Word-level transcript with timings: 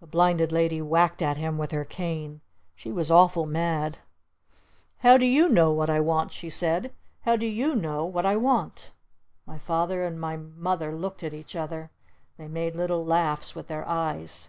The 0.00 0.06
Blinded 0.06 0.50
Lady 0.50 0.80
whacked 0.80 1.20
at 1.20 1.36
him 1.36 1.58
with 1.58 1.72
her 1.72 1.84
cane. 1.84 2.40
She 2.74 2.90
was 2.90 3.10
awful 3.10 3.44
mad. 3.44 3.98
"How 5.00 5.18
do 5.18 5.26
you 5.26 5.46
know 5.46 5.72
what 5.72 5.90
I 5.90 6.00
want?" 6.00 6.32
she 6.32 6.48
said. 6.48 6.90
"How 7.26 7.36
do 7.36 7.44
you 7.44 7.76
know 7.76 8.06
what 8.06 8.24
I 8.24 8.34
want?" 8.34 8.92
My 9.44 9.58
Father 9.58 10.06
and 10.06 10.18
my 10.18 10.38
Mother 10.38 10.96
looked 10.96 11.22
at 11.22 11.34
each 11.34 11.54
other. 11.54 11.90
They 12.38 12.48
made 12.48 12.76
little 12.76 13.04
laughs 13.04 13.54
with 13.54 13.66
their 13.68 13.86
eyes. 13.86 14.48